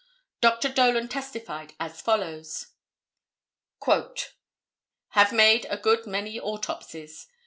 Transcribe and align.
Dr. 0.41 0.67
Dolan 0.69 1.09
testified 1.09 1.73
as 1.79 2.01
follows: 2.01 2.71
"Have 5.09 5.31
made 5.31 5.67
a 5.69 5.77
good 5.77 6.07
many 6.07 6.39
autopsies. 6.39 7.27